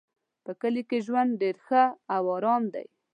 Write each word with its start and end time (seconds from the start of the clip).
په 0.43 0.51
کلي 0.61 0.83
کې 0.89 0.97
ژوند 1.05 1.31
ډېر 1.41 1.55
ښه 1.65 1.83
او 2.15 2.23
آرام 2.35 2.63
ده 2.73 2.83